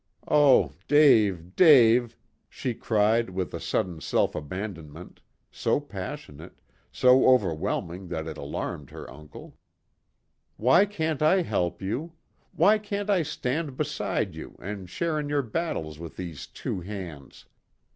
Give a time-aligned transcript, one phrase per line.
[0.27, 2.17] Oh, Dave, Dave,"
[2.49, 6.59] she cried with a sudden self abandonment, so passionate,
[6.91, 9.59] so overwhelming that it alarmed her uncle,
[10.57, 12.13] "why can't I help you?
[12.51, 17.45] Why can't I stand beside you and share in your battles with these two hands?"